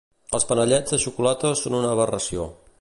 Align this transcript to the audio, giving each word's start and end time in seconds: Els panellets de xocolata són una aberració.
Els 0.37 0.47
panellets 0.51 0.95
de 0.95 0.99
xocolata 1.05 1.53
són 1.63 1.79
una 1.83 1.95
aberració. 1.99 2.53